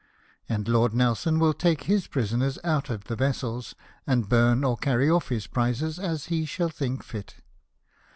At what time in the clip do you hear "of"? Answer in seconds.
2.89-3.03